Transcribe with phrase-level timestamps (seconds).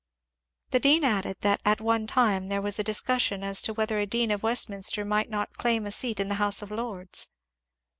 [0.71, 4.07] The dean added that at one time there was a discussion as to whether a
[4.07, 7.27] dean of Westminster might not claim a seat in the House of Lords.